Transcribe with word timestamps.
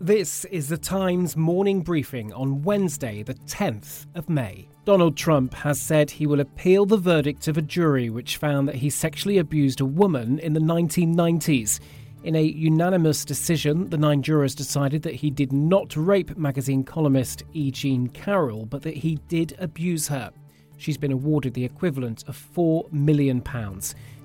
This 0.00 0.44
is 0.44 0.68
the 0.68 0.78
Times 0.78 1.36
morning 1.36 1.80
briefing 1.80 2.32
on 2.32 2.62
Wednesday, 2.62 3.24
the 3.24 3.34
10th 3.34 4.06
of 4.14 4.28
May. 4.28 4.68
Donald 4.84 5.16
Trump 5.16 5.52
has 5.54 5.80
said 5.80 6.08
he 6.08 6.24
will 6.24 6.38
appeal 6.38 6.86
the 6.86 6.96
verdict 6.96 7.48
of 7.48 7.58
a 7.58 7.62
jury 7.62 8.08
which 8.08 8.36
found 8.36 8.68
that 8.68 8.76
he 8.76 8.90
sexually 8.90 9.38
abused 9.38 9.80
a 9.80 9.84
woman 9.84 10.38
in 10.38 10.52
the 10.52 10.60
1990s. 10.60 11.80
In 12.22 12.36
a 12.36 12.42
unanimous 12.42 13.24
decision, 13.24 13.90
the 13.90 13.98
nine 13.98 14.22
jurors 14.22 14.54
decided 14.54 15.02
that 15.02 15.16
he 15.16 15.30
did 15.30 15.52
not 15.52 15.96
rape 15.96 16.36
magazine 16.38 16.84
columnist 16.84 17.42
E. 17.52 17.72
Jean 17.72 18.06
Carroll, 18.06 18.66
but 18.66 18.82
that 18.82 18.98
he 18.98 19.16
did 19.26 19.56
abuse 19.58 20.06
her. 20.06 20.30
She's 20.76 20.96
been 20.96 21.10
awarded 21.10 21.54
the 21.54 21.64
equivalent 21.64 22.22
of 22.28 22.40
£4 22.54 22.92
million. 22.92 23.42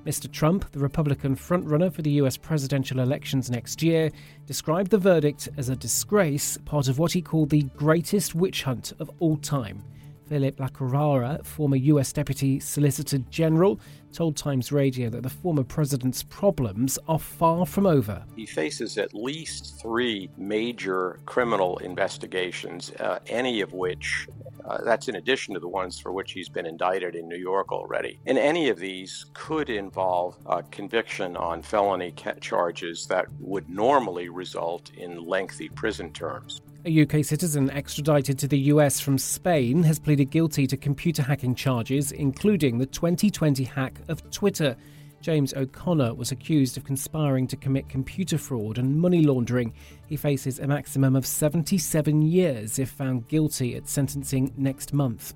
Mr. 0.06 0.30
Trump, 0.30 0.70
the 0.74 0.80
Republican 0.80 1.34
frontrunner 1.36 1.92
for 1.92 2.02
the 2.02 2.12
US 2.12 2.36
presidential 2.36 3.00
elections 3.00 3.50
next 3.50 3.82
year, 3.82 4.12
described 4.46 4.92
the 4.92 4.98
verdict 4.98 5.48
as 5.56 5.70
a 5.70 5.76
disgrace, 5.76 6.58
part 6.66 6.90
of 6.90 7.00
what 7.00 7.14
he 7.14 7.22
called 7.22 7.50
the 7.50 7.64
greatest 7.78 8.36
witch 8.36 8.64
hunt 8.64 8.92
of 9.00 9.10
all 9.20 9.38
time. 9.38 9.82
Philip 10.28 10.58
Lacovara, 10.58 11.46
former 11.46 11.78
US 11.78 12.12
Deputy 12.12 12.60
Solicitor 12.60 13.20
General, 13.30 13.80
told 14.12 14.36
Times 14.36 14.72
Radio 14.72 15.10
that 15.10 15.24
the 15.24 15.30
former 15.30 15.64
president's 15.64 16.24
problems 16.24 17.00
are 17.08 17.20
far 17.20 17.66
from 17.66 17.86
over. 17.86 18.24
He 18.36 18.46
faces 18.46 18.98
at 18.98 19.14
least 19.14 19.80
three 19.82 20.30
major 20.38 21.20
criminal 21.26 21.78
investigations, 21.78 22.92
uh, 23.00 23.20
any 23.28 23.62
of 23.62 23.74
which 23.74 24.28
uh, 24.66 24.84
that's 24.84 25.08
in 25.08 25.16
addition 25.16 25.54
to 25.54 25.60
the 25.60 25.68
ones 25.68 26.00
for 26.00 26.12
which 26.12 26.32
he's 26.32 26.50
been 26.50 26.66
indicted 26.66 27.16
in 27.16 27.28
New 27.28 27.38
York 27.38 27.72
already. 27.72 28.20
And 28.26 28.38
any 28.38 28.70
of 28.70 28.80
these 28.80 29.26
could 29.34 29.70
involve 29.70 30.38
a 30.46 30.64
conviction 30.64 31.36
on 31.38 31.62
felony 31.62 32.14
ca- 32.16 32.34
charges 32.42 33.08
that 33.08 33.26
would 33.40 33.70
normally 33.70 34.30
result 34.30 34.92
in 34.96 35.26
lengthy 35.26 35.70
prison 35.70 36.12
terms. 36.12 36.62
A 36.86 37.02
UK 37.04 37.24
citizen 37.24 37.70
extradited 37.70 38.38
to 38.40 38.48
the 38.48 38.60
US 38.60 39.00
from 39.00 39.18
Spain 39.18 39.84
has 39.84 40.00
pleaded 40.00 40.32
guilty 40.32 40.68
to 40.68 40.76
computer 40.76 41.24
hacking 41.24 41.56
charges, 41.56 42.12
including 42.12 42.78
the 42.78 42.86
2020 42.86 43.64
hack 43.64 44.02
of 44.10 44.30
Twitter. 44.32 44.76
James 45.24 45.54
O'Connor 45.54 46.16
was 46.16 46.34
accused 46.34 46.76
of 46.76 46.84
conspiring 46.84 47.48
to 47.48 47.56
commit 47.56 47.88
computer 47.88 48.38
fraud 48.38 48.78
and 48.78 49.00
money 49.00 49.24
laundering. 49.24 49.74
He 50.06 50.18
faces 50.18 50.60
a 50.60 50.68
maximum 50.68 51.16
of 51.16 51.26
77 51.26 52.22
years 52.22 52.78
if 52.78 52.90
found 52.90 53.30
guilty 53.30 53.78
at 53.78 53.88
sentencing 53.88 54.54
next 54.58 54.92
month. 54.92 55.34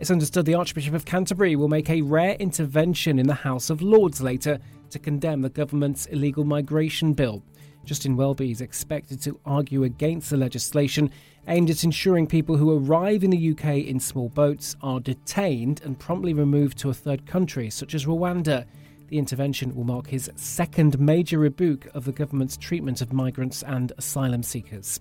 It's 0.00 0.10
understood 0.10 0.44
the 0.44 0.54
Archbishop 0.54 0.92
of 0.92 1.06
Canterbury 1.06 1.56
will 1.56 1.68
make 1.68 1.88
a 1.88 2.02
rare 2.02 2.34
intervention 2.34 3.18
in 3.18 3.26
the 3.26 3.32
House 3.32 3.70
of 3.70 3.80
Lords 3.80 4.20
later 4.20 4.58
to 4.90 4.98
condemn 4.98 5.40
the 5.40 5.48
government's 5.48 6.04
illegal 6.04 6.44
migration 6.44 7.14
bill. 7.14 7.42
Justin 7.86 8.18
Welby 8.18 8.50
is 8.50 8.60
expected 8.60 9.22
to 9.22 9.40
argue 9.46 9.84
against 9.84 10.28
the 10.28 10.36
legislation 10.36 11.10
aimed 11.48 11.70
at 11.70 11.84
ensuring 11.84 12.26
people 12.26 12.58
who 12.58 12.76
arrive 12.76 13.24
in 13.24 13.30
the 13.30 13.52
UK 13.52 13.76
in 13.76 13.98
small 13.98 14.28
boats 14.28 14.76
are 14.82 15.00
detained 15.00 15.80
and 15.84 15.98
promptly 15.98 16.34
removed 16.34 16.76
to 16.76 16.90
a 16.90 16.94
third 16.94 17.24
country, 17.24 17.70
such 17.70 17.94
as 17.94 18.04
Rwanda. 18.04 18.66
The 19.10 19.18
intervention 19.18 19.74
will 19.74 19.82
mark 19.82 20.06
his 20.06 20.30
second 20.36 21.00
major 21.00 21.40
rebuke 21.40 21.88
of 21.94 22.04
the 22.04 22.12
government's 22.12 22.56
treatment 22.56 23.02
of 23.02 23.12
migrants 23.12 23.64
and 23.64 23.92
asylum 23.98 24.44
seekers. 24.44 25.00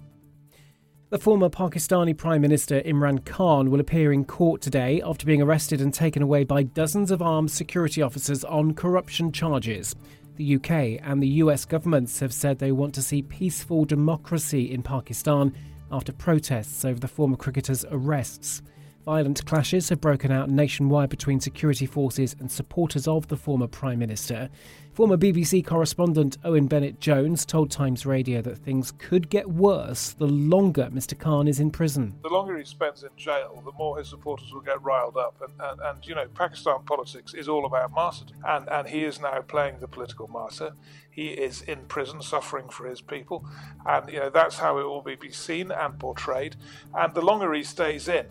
The 1.11 1.19
former 1.19 1.47
Pakistani 1.47 2.17
Prime 2.17 2.41
Minister 2.41 2.81
Imran 2.81 3.23
Khan 3.23 3.69
will 3.69 3.79
appear 3.79 4.11
in 4.11 4.25
court 4.25 4.61
today 4.61 4.99
after 5.05 5.27
being 5.27 5.43
arrested 5.43 5.79
and 5.79 5.93
taken 5.93 6.23
away 6.23 6.43
by 6.43 6.63
dozens 6.63 7.11
of 7.11 7.21
armed 7.21 7.51
security 7.51 8.01
officers 8.01 8.43
on 8.43 8.73
corruption 8.73 9.31
charges. 9.31 9.95
The 10.37 10.55
UK 10.55 10.71
and 11.03 11.21
the 11.21 11.43
US 11.43 11.65
governments 11.65 12.19
have 12.19 12.33
said 12.33 12.57
they 12.57 12.71
want 12.71 12.95
to 12.95 13.03
see 13.03 13.21
peaceful 13.21 13.85
democracy 13.85 14.71
in 14.71 14.81
Pakistan 14.81 15.53
after 15.91 16.11
protests 16.11 16.83
over 16.83 16.99
the 16.99 17.07
former 17.07 17.37
cricketer's 17.37 17.85
arrests. 17.91 18.63
Violent 19.05 19.45
clashes 19.45 19.89
have 19.89 20.01
broken 20.01 20.31
out 20.31 20.49
nationwide 20.49 21.09
between 21.09 21.39
security 21.39 21.85
forces 21.85 22.35
and 22.39 22.51
supporters 22.51 23.07
of 23.07 23.27
the 23.27 23.37
former 23.37 23.67
Prime 23.67 23.97
Minister. 23.97 24.49
Former 24.93 25.15
BBC 25.15 25.65
correspondent 25.65 26.37
Owen 26.43 26.67
Bennett 26.67 26.99
Jones 26.99 27.45
told 27.45 27.71
Times 27.71 28.05
Radio 28.05 28.41
that 28.41 28.57
things 28.57 28.91
could 28.97 29.29
get 29.29 29.47
worse 29.47 30.09
the 30.11 30.27
longer 30.27 30.89
Mr. 30.91 31.17
Khan 31.17 31.47
is 31.47 31.61
in 31.61 31.71
prison. 31.71 32.13
The 32.21 32.29
longer 32.29 32.57
he 32.57 32.65
spends 32.65 33.03
in 33.03 33.09
jail, 33.15 33.61
the 33.63 33.71
more 33.71 33.97
his 33.97 34.09
supporters 34.09 34.51
will 34.51 34.59
get 34.59 34.81
riled 34.83 35.15
up. 35.15 35.41
And, 35.41 35.53
and, 35.61 35.79
and 35.79 36.05
you 36.05 36.15
know, 36.15 36.27
Pakistan 36.35 36.83
politics 36.85 37.33
is 37.33 37.47
all 37.47 37.65
about 37.65 37.91
martyrdom. 37.91 38.35
And, 38.45 38.67
and 38.67 38.89
he 38.89 39.05
is 39.05 39.21
now 39.21 39.39
playing 39.41 39.79
the 39.79 39.87
political 39.87 40.27
martyr. 40.27 40.73
He 41.09 41.29
is 41.29 41.61
in 41.61 41.85
prison 41.85 42.21
suffering 42.21 42.67
for 42.67 42.85
his 42.85 42.99
people. 42.99 43.45
And, 43.85 44.11
you 44.11 44.19
know, 44.19 44.29
that's 44.29 44.57
how 44.57 44.79
it 44.79 44.83
will 44.83 45.01
be 45.01 45.17
seen 45.31 45.71
and 45.71 45.97
portrayed. 45.97 46.57
And 46.93 47.13
the 47.13 47.21
longer 47.21 47.53
he 47.53 47.63
stays 47.63 48.09
in, 48.09 48.25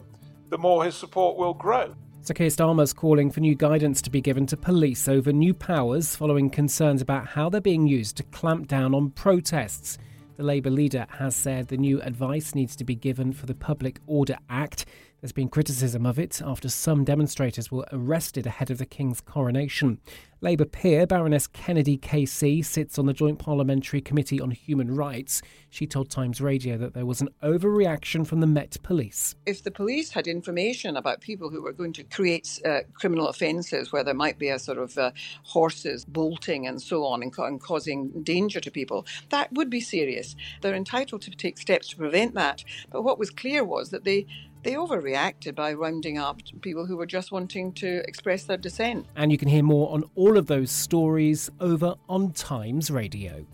the 0.51 0.59
more 0.59 0.85
his 0.85 0.95
support 0.95 1.37
will 1.37 1.55
grow. 1.55 1.95
Sir 2.21 2.35
Keir 2.35 2.49
Starmer's 2.49 2.93
calling 2.93 3.31
for 3.31 3.41
new 3.41 3.55
guidance 3.55 4.03
to 4.03 4.11
be 4.11 4.21
given 4.21 4.45
to 4.47 4.57
police 4.57 5.09
over 5.09 5.33
new 5.33 5.55
powers 5.55 6.17
following 6.17 6.51
concerns 6.51 7.01
about 7.01 7.27
how 7.27 7.49
they're 7.49 7.61
being 7.61 7.87
used 7.87 8.17
to 8.17 8.23
clamp 8.25 8.69
down 8.69 8.95
on 8.95 9.11
protests. 9.11 9.99
The 10.37 10.43
Labour 10.43 10.71
leader 10.71 11.07
has 11.11 11.35
said 11.35 11.69
the 11.69 11.77
new 11.77 12.01
advice 12.03 12.55
needs 12.55 12.77
to 12.77 12.85
be 12.85 12.95
given 12.95 13.33
for 13.33 13.47
the 13.47 13.55
Public 13.55 14.01
Order 14.07 14.37
Act. 14.51 14.87
There's 15.21 15.33
been 15.33 15.49
criticism 15.49 16.06
of 16.06 16.17
it 16.17 16.41
after 16.45 16.69
some 16.69 17.03
demonstrators 17.03 17.73
were 17.73 17.87
arrested 17.91 18.47
ahead 18.47 18.71
of 18.71 18.79
the 18.79 18.87
King's 18.87 19.21
coronation. 19.21 19.99
Labour 20.41 20.67
peer 20.67 21.09
Baroness 21.09 21.49
Kennedy 21.49 21.99
KC 21.99 22.65
sits 22.65 23.01
on 23.01 23.06
the 23.06 23.12
Joint 23.12 23.41
Parliamentary 23.41 24.01
Committee 24.01 24.41
on 24.41 24.53
Human 24.53 24.95
Rights. 24.95 25.43
She 25.71 25.89
told 25.89 26.09
Times 26.09 26.41
Radio 26.41 26.79
that 26.79 26.95
there 26.95 27.05
was 27.05 27.21
an 27.21 27.31
overreaction 27.43 28.25
from 28.25 28.39
the 28.39 28.47
Met 28.47 28.77
Police. 28.84 29.34
If 29.45 29.65
the 29.65 29.73
police 29.73 30.11
had 30.12 30.29
information 30.29 30.97
about 30.97 31.21
people 31.21 31.50
who 31.50 31.62
were 31.62 31.73
going 31.73 31.95
to 31.95 32.05
create 32.05 32.61
uh, 32.65 32.83
criminal 32.95 33.27
offences, 33.27 33.91
where 33.91 34.05
there 34.05 34.15
might 34.15 34.39
be 34.39 34.50
a 34.50 34.61
sort 34.61 34.79
of 34.79 34.97
uh, 34.97 35.11
horses 35.43 36.05
bolting 36.05 36.69
and 36.69 36.81
so 36.81 37.05
on 37.05 37.25
and, 37.25 37.35
and 37.37 37.61
causing 37.61 38.23
danger 38.23 38.61
to 38.61 38.71
people, 38.71 39.05
that 39.31 39.53
would 39.53 39.69
be 39.69 39.81
serious. 39.81 40.37
They're 40.61 40.77
entitled 40.77 41.23
to 41.23 41.33
take 41.33 41.59
steps 41.59 41.89
to 41.89 41.97
prevent 41.97 42.35
that. 42.35 42.62
But 42.93 43.03
what 43.03 43.19
was 43.19 43.31
clear 43.31 43.65
was 43.65 43.91
that 43.91 44.05
they 44.05 44.27
they 44.69 44.75
overreacted 44.75 45.55
by 45.55 45.73
rounding 45.73 46.19
up 46.19 46.43
people 46.61 46.84
who 46.84 46.99
were 46.99 47.06
just 47.06 47.33
wanting 47.33 47.73
to 47.73 48.03
express 48.06 48.45
their 48.45 48.59
dissent. 48.59 49.06
And 49.17 49.33
you 49.33 49.39
can 49.39 49.49
hear 49.49 49.62
more 49.62 49.91
on 49.95 50.05
all 50.15 50.37
of 50.37 50.47
those 50.47 50.71
stories 50.71 51.51
over 51.59 51.95
on 52.06 52.33
Times 52.33 52.91
Radio. 52.91 53.47